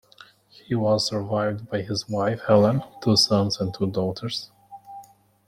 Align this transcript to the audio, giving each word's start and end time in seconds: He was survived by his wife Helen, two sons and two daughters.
He 0.49 0.73
was 0.73 1.05
survived 1.05 1.69
by 1.69 1.83
his 1.83 2.09
wife 2.09 2.41
Helen, 2.47 2.81
two 3.03 3.15
sons 3.15 3.59
and 3.61 3.71
two 3.71 3.85
daughters. 3.91 4.49